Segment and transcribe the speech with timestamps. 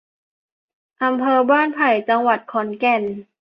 [1.03, 3.03] อำเภอบ้านไผ่ จังหวัดขอนแก่น